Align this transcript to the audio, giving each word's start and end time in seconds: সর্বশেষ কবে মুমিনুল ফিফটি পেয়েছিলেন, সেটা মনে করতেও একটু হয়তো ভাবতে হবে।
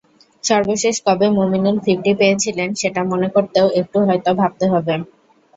সর্বশেষ 0.43 0.95
কবে 1.05 1.27
মুমিনুল 1.37 1.77
ফিফটি 1.85 2.11
পেয়েছিলেন, 2.19 2.69
সেটা 2.81 3.01
মনে 3.11 3.27
করতেও 3.35 3.67
একটু 3.79 3.97
হয়তো 4.07 4.29
ভাবতে 4.39 4.65
হবে। 4.73 4.93